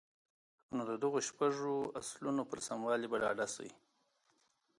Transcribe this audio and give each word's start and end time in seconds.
نو 0.75 0.81
د 0.89 0.91
دغو 1.03 1.19
شپږو 1.29 1.75
اصلونو 1.99 2.41
پر 2.49 2.59
سموالي 2.67 3.07
به 3.11 3.17
ډاډه 3.23 3.47
شئ. 3.55 3.69